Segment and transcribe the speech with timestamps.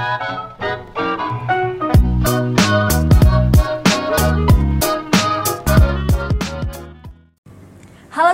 [0.00, 0.16] Halo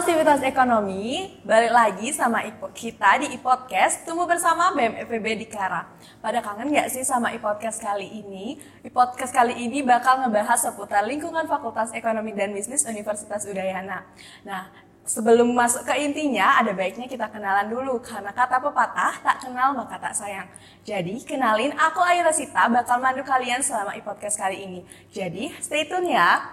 [0.07, 5.91] Sivitas Ekonomi, balik lagi sama kita di iPodcast Tumbuh Bersama BEM FEB di Klara.
[6.23, 8.63] Pada kangen nggak sih sama iPodcast kali ini?
[8.87, 14.07] iPodcast kali ini bakal ngebahas seputar lingkungan Fakultas Ekonomi dan Bisnis Universitas Udayana.
[14.47, 14.71] Nah,
[15.07, 19.97] sebelum masuk ke intinya, ada baiknya kita kenalan dulu karena kata pepatah tak kenal maka
[20.03, 20.51] tak sayang.
[20.83, 24.81] Jadi, kenalin aku Aira Sita bakal mandu kalian selama iPodcast kali ini.
[25.15, 26.53] Jadi, stay tune ya.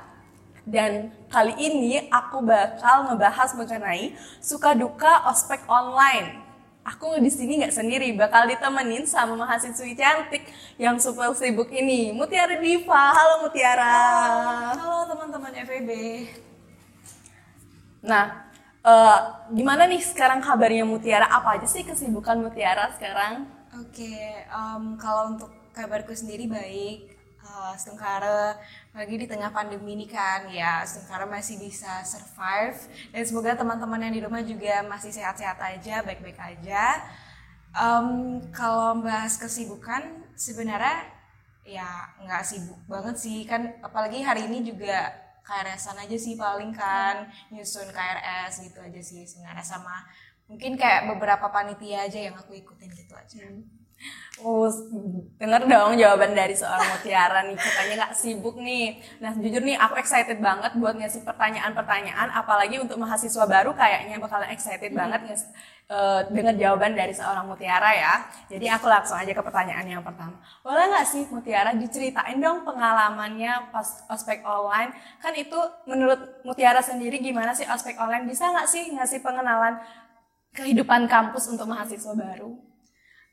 [0.64, 6.40] Dan kali ini aku bakal ngebahas mengenai suka duka ospek online.
[6.88, 10.44] Aku di sini nggak sendiri, bakal ditemenin sama mahasiswi cantik
[10.76, 13.12] yang super sibuk ini, Mutiara Diva.
[13.12, 13.96] Halo Mutiara.
[14.76, 15.92] Halo teman-teman FEB.
[18.04, 18.43] Nah,
[18.84, 19.20] uh,
[19.50, 21.28] gimana nih sekarang kabarnya Mutiara?
[21.28, 23.48] Apa aja sih kesibukan Mutiara sekarang?
[23.80, 27.12] Oke, um, kalau untuk kabarku sendiri baik.
[27.44, 28.56] Uh, Sengkara
[28.96, 32.80] lagi di tengah pandemi ini kan ya Sengkara masih bisa survive
[33.12, 37.04] dan semoga teman-teman yang di rumah juga masih sehat-sehat aja baik-baik aja
[37.76, 41.10] um, kalau bahas kesibukan sebenarnya
[41.64, 41.88] ya
[42.24, 47.92] nggak sibuk banget sih kan apalagi hari ini juga KRS-an aja sih paling kan nyusun
[47.92, 50.08] KRS gitu aja sih sebenarnya sama
[50.48, 53.44] mungkin kayak beberapa panitia aja yang aku ikutin gitu aja.
[53.44, 53.64] Hmm.
[54.44, 54.68] Oh,
[55.40, 59.00] denger dong jawaban dari seorang Mutiara nih, katanya nggak sibuk nih.
[59.24, 64.52] Nah, jujur nih aku excited banget buat ngasih pertanyaan-pertanyaan, apalagi untuk mahasiswa baru kayaknya bakalan
[64.52, 65.00] excited hmm.
[65.00, 65.22] banget
[65.90, 68.14] uh, dengar jawaban dari seorang Mutiara ya.
[68.48, 70.36] Jadi aku langsung aja ke pertanyaan yang pertama.
[70.64, 74.94] Boleh nggak sih Mutiara diceritain dong pengalamannya pas ospek online?
[75.20, 78.28] Kan itu menurut Mutiara sendiri gimana sih ospek online?
[78.30, 79.80] Bisa nggak sih ngasih pengenalan
[80.54, 82.73] kehidupan kampus untuk mahasiswa baru?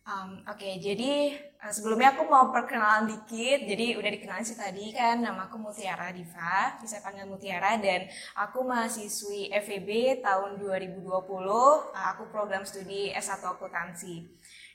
[0.01, 3.69] Um, Oke, okay, jadi uh, sebelumnya aku mau perkenalan dikit.
[3.69, 8.65] Jadi udah dikenalin sih tadi kan, nama aku Mutiara Diva, bisa panggil Mutiara dan aku
[8.65, 11.05] mahasiswi FEB tahun 2020.
[11.05, 14.25] Uh, aku program studi S1 akuntansi.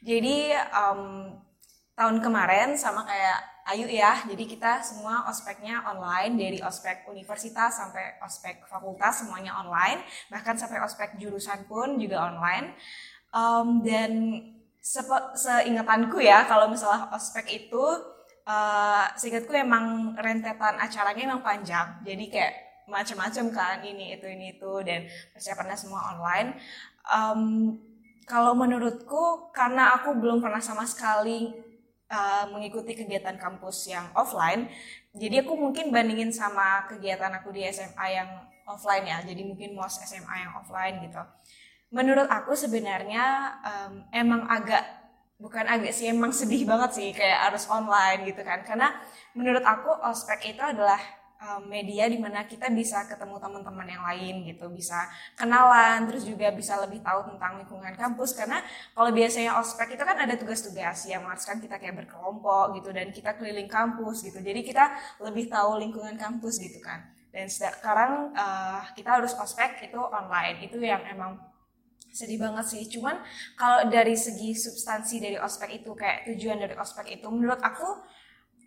[0.05, 1.33] Jadi um,
[1.97, 8.21] tahun kemarin sama kayak Ayu ya, jadi kita semua ospeknya online dari ospek universitas sampai
[8.21, 12.77] ospek fakultas semuanya online, bahkan sampai ospek jurusan pun juga online.
[13.33, 14.37] Um, dan
[14.85, 17.81] Sepe, seingatanku ya kalau misalnya ospek itu
[18.45, 22.05] uh, seingatku emang rentetan acaranya emang panjang.
[22.05, 22.53] Jadi kayak
[22.85, 26.53] macam-macam kan ini itu ini itu dan persiapannya semua online.
[27.09, 27.41] Um,
[28.29, 31.49] kalau menurutku karena aku belum pernah sama sekali
[32.13, 34.69] uh, mengikuti kegiatan kampus yang offline
[35.15, 38.29] jadi aku mungkin bandingin sama kegiatan aku di SMA yang
[38.67, 39.23] offline ya.
[39.23, 41.23] Jadi mungkin mos SMA yang offline gitu
[41.95, 44.83] menurut aku sebenarnya um, emang agak
[45.39, 48.67] bukan agak sih emang sedih banget sih kayak harus online gitu kan.
[48.67, 48.91] Karena
[49.31, 50.99] menurut aku ospek itu adalah
[51.39, 55.07] um, media di mana kita bisa ketemu teman-teman yang lain gitu bisa
[55.39, 58.35] kenalan terus juga bisa lebih tahu tentang lingkungan kampus.
[58.35, 58.59] Karena
[58.91, 63.39] kalau biasanya ospek itu kan ada tugas-tugas yang mengharuskan kita kayak berkelompok gitu dan kita
[63.39, 64.43] keliling kampus gitu.
[64.43, 64.91] Jadi kita
[65.23, 67.07] lebih tahu lingkungan kampus gitu kan.
[67.31, 70.59] Dan sekarang uh, kita harus ospek itu online.
[70.67, 71.54] Itu yang emang
[72.15, 72.83] sedih banget sih.
[72.87, 73.19] Cuman
[73.59, 77.83] kalau dari segi substansi dari ospek itu kayak tujuan dari ospek itu menurut aku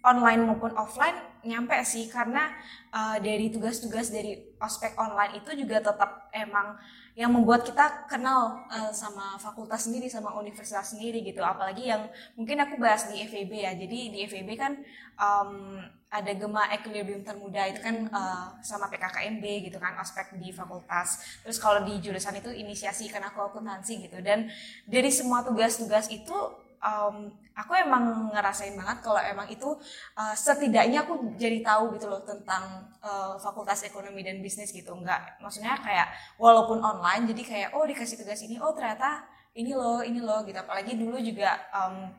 [0.08, 2.50] online maupun offline nyampe sih karena
[2.90, 6.74] uh, dari tugas-tugas dari ospek online itu juga tetap emang
[7.18, 11.42] yang membuat kita kenal uh, sama fakultas sendiri sama universitas sendiri gitu.
[11.42, 12.06] Apalagi yang
[12.38, 13.74] mungkin aku bahas di FEB ya.
[13.74, 14.78] Jadi di FEB kan
[15.18, 21.42] um, ada Gema Equilibrium Termuda itu kan uh, sama PKKMB gitu kan aspek di fakultas.
[21.42, 24.22] Terus kalau di jurusan itu inisiasi kan aku akuntansi gitu.
[24.22, 24.46] Dan
[24.86, 26.34] dari semua tugas-tugas itu
[26.82, 29.66] um, aku emang ngerasain banget kalau emang itu
[30.14, 34.94] uh, setidaknya aku jadi tahu gitu loh tentang uh, fakultas ekonomi dan bisnis gitu.
[34.94, 39.26] Nggak maksudnya kayak walaupun online jadi kayak oh dikasih tugas ini oh ternyata
[39.58, 40.58] ini loh ini loh gitu.
[40.58, 42.10] Apalagi dulu juga um,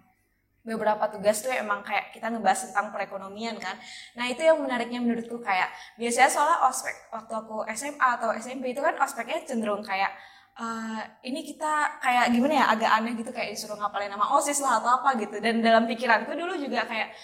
[0.59, 3.79] beberapa tugas tuh emang kayak kita ngebahas tentang perekonomian kan.
[4.19, 8.83] Nah itu yang menariknya menurutku kayak biasanya soalnya ospek waktu aku SMA atau SMP itu
[8.83, 10.11] kan ospeknya cenderung kayak
[10.59, 14.83] uh, ini kita kayak gimana ya agak aneh gitu kayak disuruh ngapalin nama osis lah
[14.83, 15.39] atau apa gitu.
[15.39, 17.15] Dan dalam pikiranku dulu juga kayak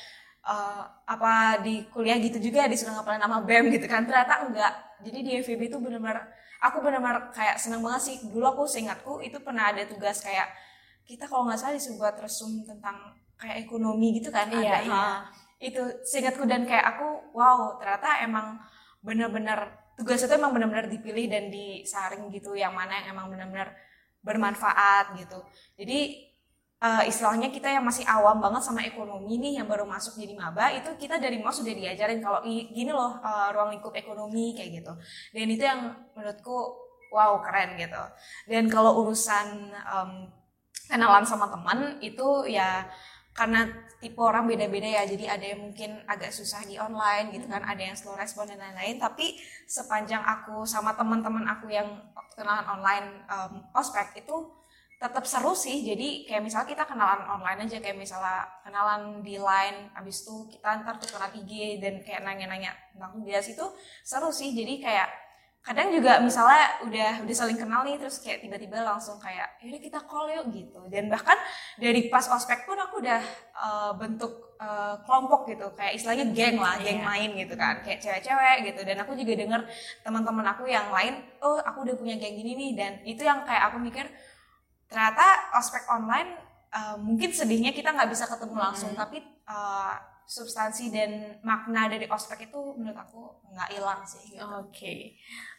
[0.47, 4.07] uh, apa di kuliah gitu juga disuruh ngapalin nama bem gitu kan.
[4.07, 4.73] Ternyata enggak.
[5.03, 6.31] Jadi di FEB itu benar-benar
[6.63, 8.15] aku benar-benar kayak seneng banget sih.
[8.31, 10.47] Dulu aku seingatku itu pernah ada tugas kayak
[11.05, 15.05] kita kalau nggak salah disuruh buat resum tentang kayak ekonomi gitu kan iya, ada iya.
[15.59, 18.57] itu seingatku dan kayak aku wow ternyata emang
[19.05, 23.75] bener-bener tugas itu emang benar-benar dipilih dan disaring gitu yang mana yang emang benar-benar
[24.21, 25.39] bermanfaat gitu.
[25.79, 26.29] Jadi
[26.83, 30.73] uh, istilahnya kita yang masih awam banget sama ekonomi nih yang baru masuk jadi maba
[30.73, 34.93] itu kita dari mau sudah diajarin kalau gini loh uh, ruang lingkup ekonomi kayak gitu.
[35.31, 36.57] Dan itu yang menurutku
[37.13, 38.03] wow keren gitu.
[38.49, 40.11] Dan kalau urusan um,
[40.91, 42.85] kenalan sama teman itu ya
[43.35, 43.67] karena
[43.99, 45.03] tipe orang beda-beda ya.
[45.07, 48.59] Jadi ada yang mungkin agak susah di online gitu kan ada yang slow respon dan
[48.59, 48.99] lain-lain.
[49.01, 51.87] Tapi sepanjang aku sama teman-teman aku yang
[52.35, 54.35] kenalan online um, ospek itu
[54.95, 55.83] tetap seru sih.
[55.83, 60.83] Jadi kayak misalnya kita kenalan online aja kayak misalnya kenalan di line abis itu kita
[60.83, 63.65] ntar tukeran IG dan kayak nanya-nanya tentang bias itu
[64.03, 64.55] seru sih.
[64.55, 65.24] Jadi kayak
[65.65, 69.99] kadang juga misalnya udah udah saling kenal nih terus kayak tiba-tiba langsung kayak yaudah kita
[70.05, 71.33] call yuk gitu dan bahkan
[71.81, 73.17] dari pas ospek pun aku udah
[73.57, 74.29] uh, bentuk
[74.61, 77.09] uh, kelompok gitu kayak istilahnya geng lah geng yeah.
[77.09, 79.61] main gitu kan kayak cewek-cewek gitu dan aku juga denger
[80.05, 83.73] teman-teman aku yang lain oh aku udah punya geng gini nih dan itu yang kayak
[83.73, 84.05] aku mikir
[84.85, 86.37] ternyata ospek online
[86.77, 89.01] uh, mungkin sedihnya kita nggak bisa ketemu langsung hmm.
[89.01, 89.17] tapi
[89.49, 94.33] uh, substansi dan makna dari ospek itu menurut aku nggak hilang sih.
[94.33, 94.41] Gitu.
[94.41, 94.99] Oke, okay.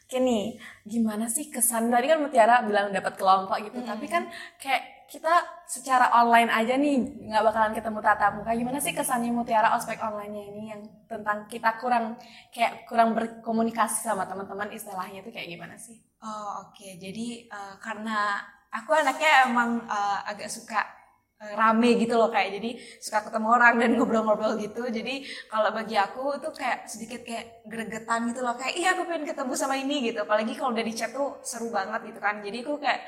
[0.06, 0.54] Oke nih,
[0.86, 3.90] gimana sih kesan tadi kan Mutiara bilang dapat kelompok gitu, hmm.
[3.90, 8.54] tapi kan kayak kita secara online aja nih nggak bakalan ketemu tatap muka.
[8.54, 12.14] Gimana sih kesannya Mutiara ospek online-nya ini yang tentang kita kurang
[12.54, 15.98] kayak kurang berkomunikasi sama teman-teman istilahnya itu kayak gimana sih?
[16.22, 17.02] Oh oke, okay.
[17.02, 18.38] jadi uh, karena
[18.70, 20.95] aku anaknya emang uh, agak suka
[21.36, 24.88] rame gitu loh kayak jadi suka ketemu orang dan ngobrol-ngobrol gitu.
[24.88, 25.20] Jadi
[25.52, 29.52] kalau bagi aku tuh kayak sedikit kayak gregetan gitu loh kayak iya aku pengen ketemu
[29.52, 30.24] sama ini gitu.
[30.24, 32.40] Apalagi kalau dari chat tuh seru banget gitu kan.
[32.40, 33.00] Jadi aku kayak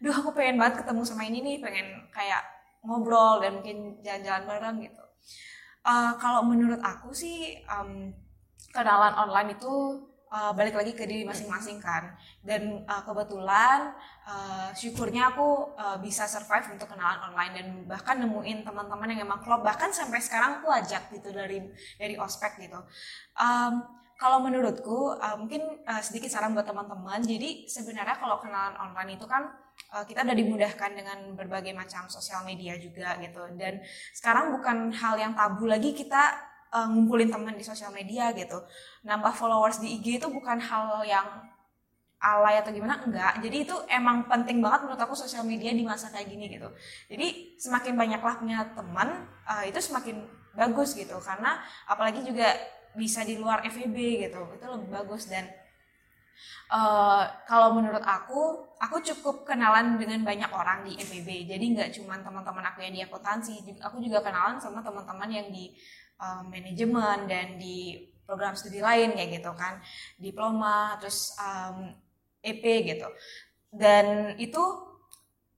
[0.00, 2.42] duh aku pengen banget ketemu sama ini nih pengen kayak
[2.84, 5.04] ngobrol dan mungkin jalan-jalan bareng gitu.
[5.84, 8.08] Uh, kalau menurut aku sih um,
[8.72, 10.00] kenalan online itu
[10.34, 12.18] uh, balik lagi ke diri masing-masing kan.
[12.42, 13.94] Dan uh, kebetulan
[14.26, 19.38] uh, syukurnya aku uh, bisa survive untuk kenalan online dan bahkan nemuin teman-teman yang emang
[19.46, 19.62] klop.
[19.62, 21.62] Bahkan sampai sekarang aku ajak gitu dari
[21.94, 22.82] dari ospek gitu.
[23.38, 27.22] Um, kalau menurutku uh, mungkin uh, sedikit saran buat teman-teman.
[27.22, 29.50] Jadi sebenarnya kalau kenalan online itu kan
[29.94, 33.42] uh, kita udah dimudahkan dengan berbagai macam sosial media juga gitu.
[33.58, 33.82] Dan
[34.14, 38.58] sekarang bukan hal yang tabu lagi kita uh, ngumpulin teman di sosial media gitu.
[39.06, 41.26] Nambah followers di IG itu bukan hal yang
[42.18, 43.38] alay atau gimana enggak.
[43.38, 46.68] Jadi itu emang penting banget menurut aku sosial media di masa kayak gini gitu.
[47.12, 50.26] Jadi semakin banyaklah punya teman uh, itu semakin
[50.56, 51.14] bagus gitu.
[51.22, 52.50] Karena apalagi juga
[52.96, 55.28] bisa di luar FEB gitu itu lebih bagus.
[55.28, 55.44] Dan
[56.72, 62.20] uh, kalau menurut aku aku cukup kenalan dengan banyak orang di FEB jadi nggak cuma
[62.20, 65.72] teman-teman aku yang di akuntansi aku juga kenalan sama teman-teman yang di
[66.20, 69.80] um, manajemen dan di program studi lain kayak gitu kan.
[70.16, 71.92] Diploma terus um,
[72.40, 73.08] EP gitu.
[73.74, 74.62] Dan itu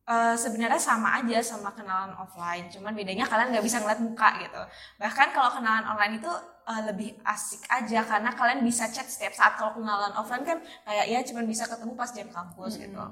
[0.08, 2.70] uh, sebenarnya sama aja sama kenalan offline.
[2.72, 4.62] Cuman bedanya kalian nggak bisa ngeliat muka gitu.
[5.02, 6.32] Bahkan kalau kenalan online itu
[6.66, 9.58] uh, lebih asik aja karena kalian bisa chat setiap saat.
[9.58, 12.84] Kalau kenalan offline kan kayak ya cuman bisa ketemu pas jam kampus -hmm.
[12.88, 13.04] gitu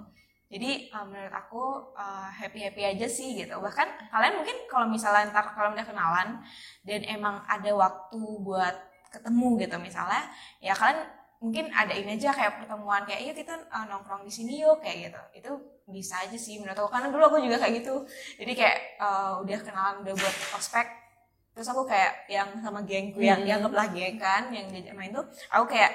[0.55, 1.63] jadi uh, menurut aku
[1.99, 3.59] uh, eh, happy happy aja sih gitu.
[3.59, 6.39] Bahkan kalian mungkin kalau misalnya ntar kalau udah kenalan
[6.87, 8.77] dan emang ada waktu buat
[9.11, 10.27] ketemu gitu misalnya
[10.63, 11.07] ya kalian
[11.43, 15.11] mungkin ada ini aja kayak pertemuan kayak iya kita uh, nongkrong di sini yuk kayak
[15.11, 15.23] gitu.
[15.43, 15.51] Itu
[15.91, 18.07] bisa aja sih menurut aku karena dulu aku juga kayak gitu.
[18.39, 20.87] Jadi kayak uh, udah kenalan udah buat ospek
[21.55, 23.47] terus aku kayak yang sama gengku yang hmm.
[23.47, 25.23] dianggaplah geng kan yang diajak main tuh
[25.55, 25.95] aku kayak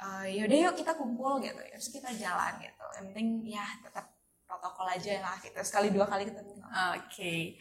[0.00, 4.12] uh, yaudah yuk kita kumpul gitu terus kita jalan gitu yang penting ya tetap
[4.46, 5.68] protokol aja lah kita gitu.
[5.68, 6.64] sekali dua kali ketemu oke
[7.08, 7.58] okay.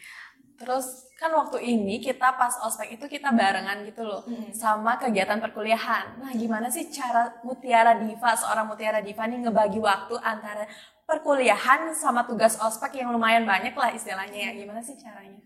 [0.56, 4.54] terus kan waktu ini kita pas ospek itu kita barengan gitu loh hmm.
[4.56, 10.16] sama kegiatan perkuliahan nah gimana sih cara Mutiara Diva seorang Mutiara Diva nih ngebagi waktu
[10.22, 10.68] antara
[11.06, 15.38] perkuliahan sama tugas ospek yang lumayan banyak lah istilahnya ya gimana sih caranya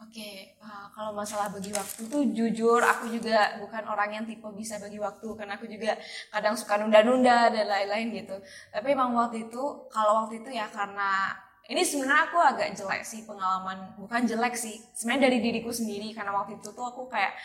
[0.00, 4.48] Oke, okay, uh, kalau masalah bagi waktu tuh jujur aku juga bukan orang yang tipe
[4.56, 5.92] bisa bagi waktu karena aku juga
[6.32, 8.40] kadang suka nunda-nunda dan lain-lain gitu.
[8.72, 9.60] Tapi emang waktu itu
[9.92, 11.36] kalau waktu itu ya karena
[11.68, 16.32] ini sebenarnya aku agak jelek sih pengalaman bukan jelek sih sebenarnya dari diriku sendiri karena
[16.32, 17.36] waktu itu tuh aku kayak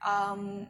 [0.00, 0.64] um,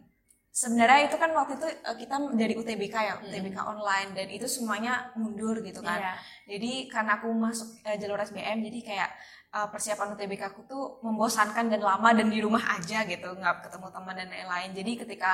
[0.59, 3.73] sebenarnya itu kan waktu itu eh, kita dari UTBK ya UTBK hmm.
[3.79, 6.03] online dan itu semuanya mundur gitu kan.
[6.03, 6.17] Yeah.
[6.51, 9.11] Jadi karena aku masuk uh, jalur SBM jadi kayak
[9.55, 13.87] uh, persiapan UTBK aku tuh membosankan dan lama dan di rumah aja gitu nggak ketemu
[13.95, 15.31] teman dan lain-lain jadi ketika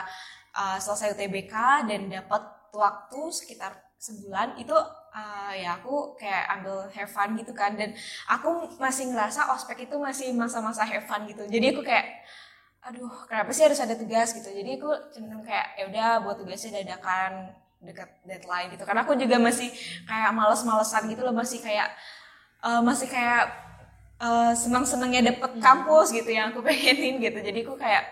[0.53, 1.55] uh, selesai UTBK
[1.89, 2.43] dan dapat
[2.75, 7.95] waktu sekitar sebulan itu uh, ya aku kayak ambil have fun gitu kan dan
[8.29, 12.27] aku masih ngerasa ospek itu masih masa-masa have fun gitu jadi aku kayak
[12.85, 14.45] aduh kenapa sih harus ada tugas gitu?
[14.45, 18.85] Jadi aku cenderung kayak ya udah buat tugasnya dadakan dekat deadline gitu.
[18.85, 19.73] Karena aku juga masih
[20.05, 21.89] kayak males-malesan gitu loh masih kayak
[22.61, 23.53] uh, masih kayak
[24.21, 27.41] uh, senang-senangnya dapet kampus gitu yang aku pengenin gitu.
[27.41, 28.05] Jadi aku kayak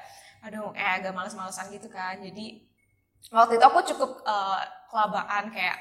[0.42, 2.16] aduh kayak agak males-malesan gitu kan.
[2.24, 2.64] Jadi
[3.28, 5.76] waktu itu aku cukup uh, kelabaan kayak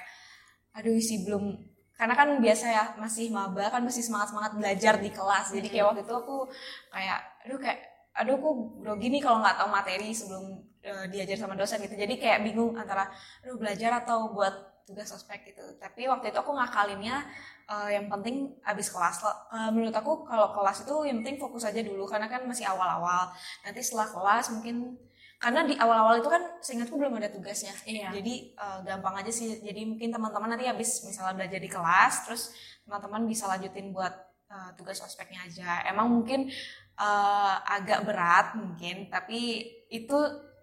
[0.76, 1.60] aduh sih belum
[2.00, 5.56] karena kan biasa ya masih maba kan masih semangat semangat belajar di kelas.
[5.56, 6.50] Jadi kayak waktu itu aku
[6.92, 8.50] kayak aduh kayak aduh aku
[8.84, 10.46] grogi nih kalau nggak tahu materi sebelum
[10.84, 11.96] uh, diajar sama dosen gitu.
[11.96, 13.08] Jadi kayak bingung antara
[13.46, 15.64] aduh belajar atau buat tugas ospek gitu.
[15.80, 17.24] Tapi waktu itu aku ngakalinnya
[17.72, 21.80] uh, yang penting abis kelas uh, menurut aku kalau kelas itu yang penting fokus aja
[21.80, 23.32] dulu karena kan masih awal-awal.
[23.64, 25.00] Nanti setelah kelas mungkin
[25.42, 27.74] karena di awal-awal itu kan seingatku belum ada tugasnya.
[27.90, 28.14] Iya.
[28.14, 29.58] jadi uh, gampang aja sih.
[29.58, 32.44] Jadi mungkin teman-teman nanti habis misalnya belajar di kelas terus
[32.86, 34.14] teman-teman bisa lanjutin buat
[34.52, 35.82] uh, tugas ospeknya aja.
[35.90, 36.52] Emang mungkin
[37.00, 40.18] uh, agak berat mungkin tapi itu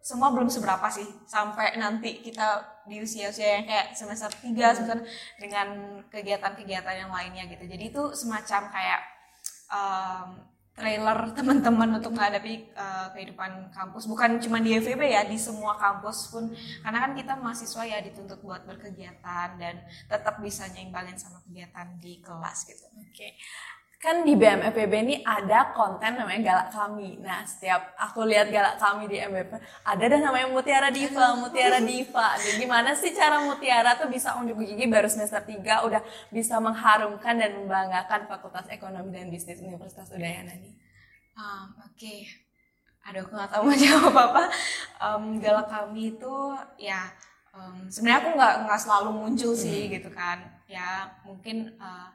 [0.09, 4.99] semua belum seberapa sih sampai nanti kita di usia-usia yang kayak semester 3 semester
[5.37, 9.01] dengan kegiatan-kegiatan yang lainnya gitu jadi itu semacam kayak
[9.69, 10.29] um,
[10.73, 16.33] trailer teman-teman untuk menghadapi uh, kehidupan kampus bukan cuma di FEB ya di semua kampus
[16.33, 21.99] pun karena kan kita mahasiswa ya dituntut buat berkegiatan dan tetap bisa nyimbangin sama kegiatan
[22.01, 22.87] di kelas gitu.
[22.97, 23.13] Oke.
[23.13, 23.31] Okay
[23.99, 27.19] kan di BMFPB ini ada konten namanya Galak Kami.
[27.19, 32.39] Nah, setiap aku lihat Galak Kami di MBP, ada dan namanya Mutiara Diva, Mutiara Diva.
[32.39, 37.43] Jadi gimana sih cara Mutiara tuh bisa unjuk gigi baru semester 3 udah bisa mengharumkan
[37.43, 40.79] dan membanggakan Fakultas Ekonomi dan Bisnis Universitas Udayana nih?
[41.35, 41.99] Um, Oke.
[41.99, 42.21] Okay.
[43.11, 44.43] Aduh, aku nggak tahu mau jawab apa.
[45.03, 46.35] Um, Galak Kami itu
[46.79, 47.11] ya
[47.51, 49.93] um, sebenarnya aku nggak nggak selalu muncul sih hmm.
[49.99, 50.39] gitu kan.
[50.71, 52.15] Ya, mungkin uh,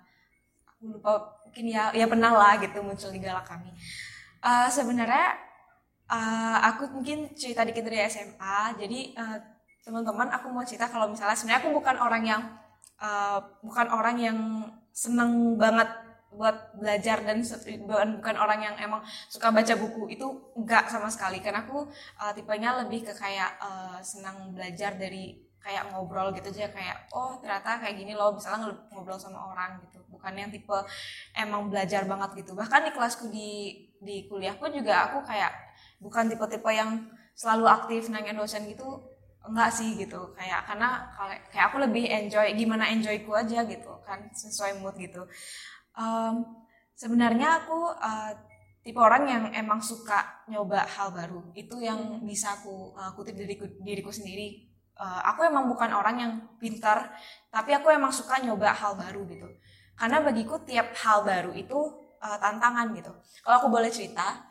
[0.64, 3.70] aku lupa mungkin ya ya pernah lah gitu muncul di galak kami.
[4.42, 5.38] Uh, sebenarnya
[6.10, 9.38] uh, aku mungkin cerita dikit dari SMA jadi uh,
[9.86, 12.42] teman-teman aku mau cerita kalau misalnya sebenarnya aku bukan orang yang
[12.98, 14.38] uh, bukan orang yang
[14.90, 15.94] seneng banget
[16.34, 17.46] buat belajar dan
[18.18, 20.18] bukan orang yang emang suka baca buku.
[20.18, 21.86] Itu enggak sama sekali karena aku
[22.18, 27.40] uh, tipenya lebih ke kayak uh, senang belajar dari kayak ngobrol gitu aja kayak oh
[27.40, 30.04] ternyata kayak gini loh misalnya ngobrol sama orang gitu.
[30.12, 30.76] Bukan yang tipe
[31.34, 32.52] emang belajar banget gitu.
[32.52, 33.50] Bahkan di kelasku di
[34.04, 35.56] di kuliahku juga aku kayak
[36.04, 39.00] bukan tipe-tipe yang selalu aktif nanya dosen gitu
[39.48, 40.36] enggak sih gitu.
[40.36, 41.08] Kayak karena
[41.48, 45.24] kayak aku lebih enjoy gimana enjoyku aja gitu kan sesuai mood gitu.
[45.96, 46.44] Um,
[46.92, 48.36] sebenarnya aku uh,
[48.84, 51.40] tipe orang yang emang suka nyoba hal baru.
[51.56, 56.34] Itu yang bisa aku uh, kutip diriku diriku sendiri uh, aku emang bukan orang yang
[56.58, 57.14] pintar
[57.50, 59.48] tapi aku emang suka nyoba hal baru gitu.
[59.94, 61.78] Karena bagiku tiap hal baru itu
[62.18, 63.14] uh, tantangan gitu.
[63.46, 64.42] Kalau aku boleh cerita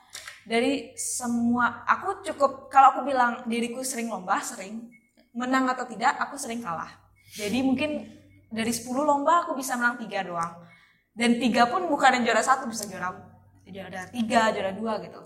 [0.43, 4.91] dari semua aku cukup kalau aku bilang diriku sering lomba sering.
[5.33, 6.93] Menang atau tidak aku sering kalah.
[7.33, 8.05] Jadi mungkin
[8.53, 10.61] dari 10 lomba aku bisa menang tiga doang.
[11.17, 13.17] Dan tiga pun bukan yang juara satu bisa juara
[13.65, 15.21] juara tiga juara dua gitu.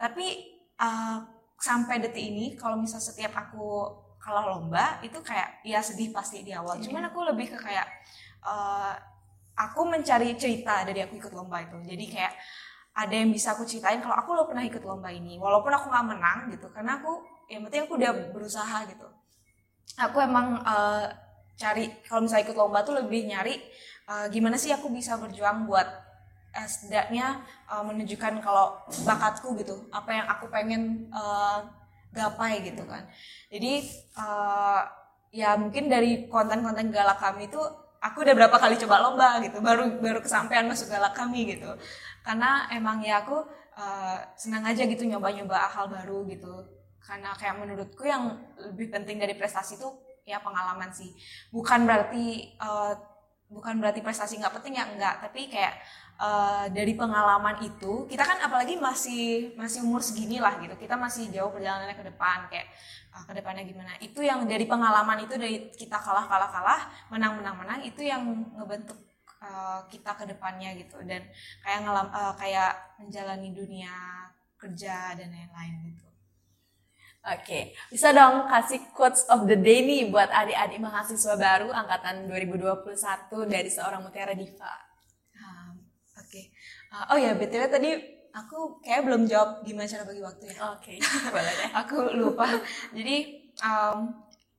[0.00, 1.20] Tapi uh,
[1.60, 3.84] sampai detik ini kalau misal setiap aku
[4.20, 6.76] kalau lomba itu kayak ya sedih pasti di awal.
[6.76, 7.88] Cuman aku lebih ke kayak
[8.44, 8.92] uh,
[9.56, 11.80] aku mencari cerita dari aku ikut lomba itu.
[11.88, 12.32] Jadi kayak
[12.90, 16.06] ada yang bisa aku ceritain kalau aku lo pernah ikut lomba ini, walaupun aku nggak
[16.10, 19.08] menang gitu, karena aku yang penting aku udah berusaha gitu.
[19.96, 21.08] Aku emang uh,
[21.56, 23.56] cari kalau misalnya ikut lomba tuh lebih nyari
[24.10, 25.86] uh, gimana sih aku bisa berjuang buat
[26.56, 27.40] uh, setidaknya
[27.72, 31.79] uh, menunjukkan kalau bakatku gitu, apa yang aku pengen uh,
[32.10, 33.06] gapai gitu kan.
[33.50, 33.86] Jadi
[34.18, 34.82] uh,
[35.30, 37.60] ya mungkin dari konten-konten galak kami itu
[38.02, 41.70] aku udah berapa kali coba lomba gitu baru baru kesampaian masuk galak kami gitu.
[42.26, 43.42] Karena emang ya aku
[43.78, 46.66] uh, senang aja gitu nyoba-nyoba hal baru gitu.
[47.00, 49.88] Karena kayak menurutku yang lebih penting dari prestasi itu
[50.26, 51.10] ya pengalaman sih.
[51.50, 52.94] Bukan berarti uh,
[53.50, 55.74] bukan berarti prestasi nggak penting ya enggak tapi kayak
[56.20, 61.32] uh, dari pengalaman itu kita kan apalagi masih masih umur segini lah gitu kita masih
[61.32, 62.68] jauh perjalanannya ke depan kayak
[63.16, 67.40] uh, ke depannya gimana itu yang dari pengalaman itu dari kita kalah kalah kalah menang
[67.40, 68.22] menang menang itu yang
[68.60, 69.00] ngebentuk
[69.40, 71.24] uh, kita ke depannya gitu dan
[71.64, 73.96] kayak ngelam uh, kayak menjalani dunia
[74.60, 76.10] kerja dan lain-lain gitu
[77.20, 77.62] Oke, okay.
[77.92, 82.80] bisa dong kasih quotes of the day nih buat adik-adik mahasiswa baru angkatan 2021
[83.44, 84.89] dari seorang Mutiara Diva.
[86.90, 87.90] Uh, oh ya, btw tadi
[88.30, 90.56] aku kayak belum jawab gimana cara bagi waktu ya.
[90.74, 90.96] Oke, okay.
[91.34, 91.70] boleh deh.
[91.74, 92.46] aku lupa.
[92.94, 93.16] Jadi
[93.66, 94.14] um,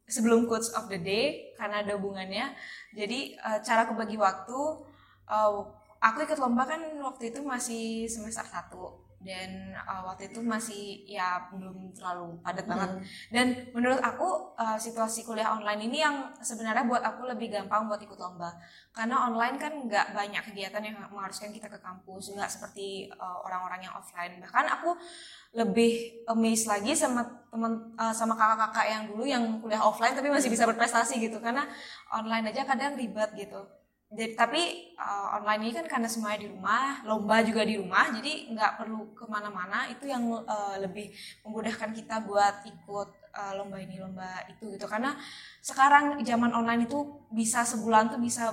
[0.07, 2.51] sebelum quotes of the day karena ada hubungannya.
[2.91, 4.59] Jadi uh, cara aku bagi waktu,
[5.31, 5.63] uh,
[6.01, 8.73] aku ikut lomba kan waktu itu masih semester 1
[9.21, 12.89] dan uh, waktu itu masih ya belum terlalu padat banget.
[13.29, 18.01] Dan menurut aku uh, situasi kuliah online ini yang sebenarnya buat aku lebih gampang buat
[18.01, 18.49] ikut lomba.
[18.89, 23.85] Karena online kan nggak banyak kegiatan yang mengharuskan kita ke kampus nggak seperti uh, orang-orang
[23.85, 24.41] yang offline.
[24.41, 24.97] Bahkan aku
[25.53, 27.21] lebih amazed lagi sama
[27.53, 31.37] teman uh, sama kakak-kakak yang dulu yang kuliah offline tapi masih bisa berprestasi gitu.
[31.37, 31.69] Karena
[32.09, 33.80] online aja kadang ribet gitu
[34.11, 38.51] jadi, tapi uh, online ini kan karena semuanya di rumah, lomba juga di rumah, jadi
[38.51, 39.87] nggak perlu ke mana-mana.
[39.87, 41.15] Itu yang uh, lebih
[41.47, 44.83] memudahkan kita buat ikut uh, lomba ini, lomba itu gitu.
[44.83, 45.15] Karena
[45.63, 48.51] sekarang zaman online itu bisa sebulan tuh bisa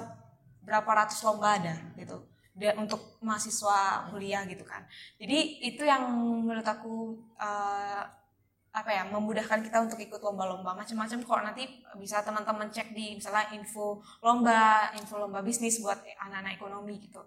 [0.63, 2.23] berapa ratus lomba ada gitu.
[2.55, 4.87] Dan untuk mahasiswa kuliah gitu kan.
[5.19, 6.07] Jadi itu yang
[6.47, 8.07] menurut aku uh,
[8.79, 11.41] apa ya memudahkan kita untuk ikut lomba-lomba macam-macam kok.
[11.43, 11.63] Nanti
[11.99, 17.19] bisa teman-teman cek di misalnya info lomba info lomba bisnis buat anak-anak ekonomi gitu.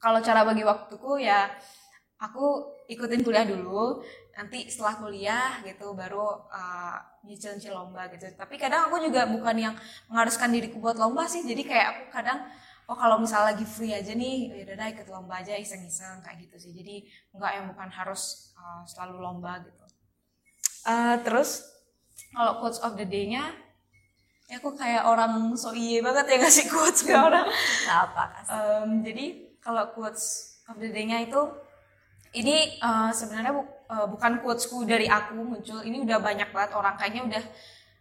[0.00, 1.52] Kalau cara bagi waktuku ya
[2.16, 4.00] aku ikutin kuliah dulu
[4.32, 8.24] nanti setelah kuliah gitu baru uh, nyicil-nyicil lomba gitu.
[8.32, 9.74] Tapi kadang aku juga bukan yang
[10.08, 12.40] mengharuskan diriku buat lomba sih jadi kayak aku kadang
[12.84, 16.56] oh kalau misalnya lagi free aja nih ya udah ikut lomba aja iseng-iseng kayak gitu
[16.56, 16.72] sih.
[16.72, 17.04] Jadi
[17.36, 19.83] nggak yang bukan harus uh, selalu lomba gitu
[20.84, 21.64] Uh, terus
[22.36, 23.56] kalau quotes of the day-nya
[24.44, 27.48] ya aku kayak orang so iye banget ya ngasih quotes ke orang.
[27.88, 31.40] apa um, jadi kalau quotes of the day-nya itu
[32.34, 35.80] ini uh, sebenarnya bu, uh, bukan quotesku dari aku muncul.
[35.86, 37.44] Ini udah banyak banget orang kayaknya udah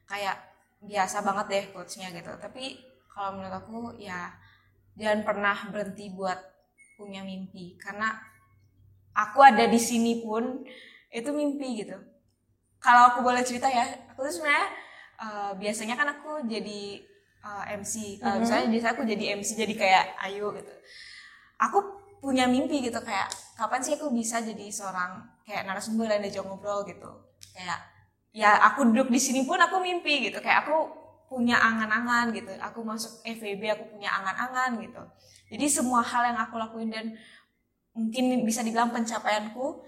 [0.09, 0.37] kayak
[0.83, 2.33] biasa banget deh quotesnya gitu.
[2.41, 2.81] Tapi
[3.13, 4.33] kalau menurut aku ya
[4.97, 6.37] jangan pernah berhenti buat
[6.97, 8.13] punya mimpi karena
[9.13, 10.65] aku ada di sini pun
[11.13, 11.97] itu mimpi gitu
[12.83, 14.67] kalau aku boleh cerita ya aku tuh sebenarnya
[15.23, 16.99] uh, biasanya kan aku jadi
[17.47, 18.39] uh, MC uh, mm -hmm.
[18.43, 20.73] misalnya biasa aku jadi MC jadi kayak ayo gitu.
[21.63, 21.79] Aku
[22.19, 26.83] punya mimpi gitu kayak kapan sih aku bisa jadi seorang kayak narasumber dan diajak ngobrol
[26.83, 27.07] gitu.
[27.55, 27.79] Kayak
[28.35, 30.43] ya aku duduk di sini pun aku mimpi gitu.
[30.43, 30.91] Kayak aku
[31.31, 32.51] punya angan-angan gitu.
[32.59, 35.03] Aku masuk FVB aku punya angan-angan gitu.
[35.55, 37.15] Jadi semua hal yang aku lakuin dan
[37.93, 39.85] mungkin bisa dibilang pencapaianku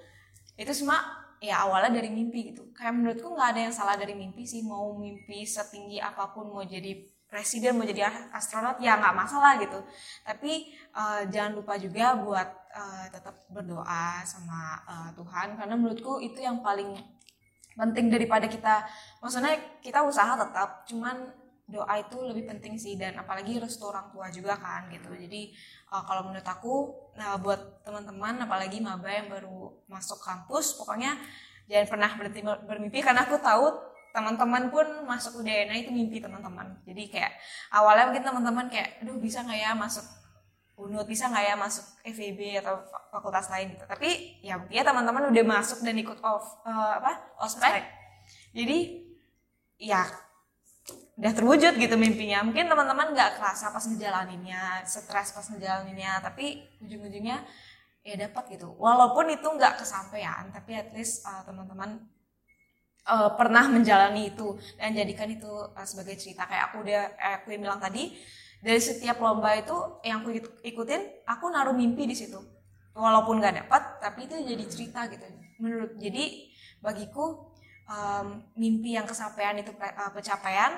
[0.56, 2.74] itu semua ya awalnya dari mimpi gitu.
[2.74, 4.66] Kayak menurutku nggak ada yang salah dari mimpi sih.
[4.66, 9.80] Mau mimpi setinggi apa pun mau jadi presiden mau jadi astronot ya nggak masalah gitu.
[10.26, 15.54] Tapi uh, jangan lupa juga buat uh, tetap berdoa sama uh, Tuhan.
[15.54, 16.98] Karena menurutku itu yang paling
[17.76, 18.88] penting daripada kita
[19.22, 19.56] maksudnya
[19.86, 20.90] kita usaha tetap.
[20.90, 25.10] Cuman doa itu lebih penting sih dan apalagi restu orang tua juga kan gitu.
[25.18, 25.50] Jadi
[25.90, 26.74] uh, kalau menurut aku
[27.18, 31.18] nah buat teman-teman apalagi maba yang baru masuk kampus pokoknya
[31.66, 33.66] jangan pernah berhenti bermimpi karena aku tahu
[34.14, 36.80] teman-teman pun masuk UDN itu mimpi teman-teman.
[36.88, 37.36] Jadi kayak
[37.74, 40.06] awalnya mungkin teman-teman kayak aduh bisa nggak ya masuk
[40.76, 42.80] unut bisa nggak ya masuk FEB atau
[43.12, 43.76] fakultas lain?
[43.76, 43.84] Gitu.
[43.84, 44.10] Tapi
[44.46, 47.84] ya ya teman-teman udah masuk dan ikut off uh, apa ospek.
[48.56, 49.04] Jadi
[49.82, 50.08] ya
[51.16, 52.44] udah terwujud gitu mimpinya.
[52.44, 57.40] Mungkin teman-teman nggak kerasa pas ngejalaninnya stres pas ngejalaninnya tapi ujung-ujungnya
[58.04, 58.76] ya dapat gitu.
[58.76, 62.04] Walaupun itu nggak kesampaian tapi at least uh, teman-teman
[63.08, 66.44] uh, pernah menjalani itu dan jadikan itu uh, sebagai cerita.
[66.52, 68.12] Kayak aku udah eh, aku yang bilang tadi
[68.60, 70.36] dari setiap lomba itu yang aku
[70.68, 72.44] ikutin aku naruh mimpi di situ.
[72.92, 75.24] Walaupun nggak dapat tapi itu jadi cerita gitu.
[75.64, 76.52] Menurut jadi
[76.84, 77.56] bagiku
[77.88, 80.76] um, mimpi yang kesampaian itu uh, pencapaian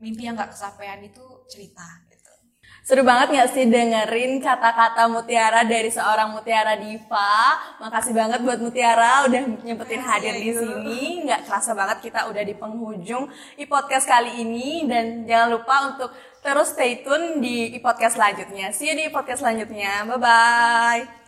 [0.00, 2.32] mimpi yang gak kesampaian itu cerita gitu.
[2.80, 7.60] Seru banget gak sih dengerin kata-kata Mutiara dari seorang Mutiara Diva.
[7.76, 11.28] Makasih banget buat Mutiara udah nyempetin hadir di sini.
[11.28, 13.28] Gak kerasa banget kita udah di penghujung
[13.60, 14.88] e-podcast kali ini.
[14.88, 16.10] Dan jangan lupa untuk
[16.40, 18.72] terus stay tune di e-podcast selanjutnya.
[18.72, 20.08] See you di e-podcast selanjutnya.
[20.08, 21.20] Bye-bye.